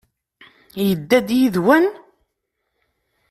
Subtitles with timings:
[0.87, 1.85] Yedda-d yid-wen?